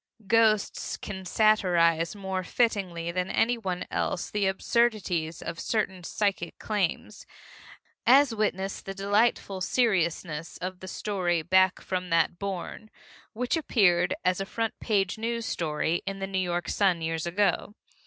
[0.25, 7.27] Ghosts can satirize more fittingly than anyone else the absurdities of certain psychic claims,
[8.07, 12.89] as witness the delightful seriousness of the story Back from that Bourne,
[13.33, 17.75] which appeared as a front page news story in the New York Sun years ago.